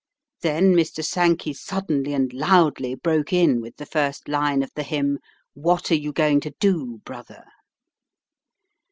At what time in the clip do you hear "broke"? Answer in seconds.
2.95-3.31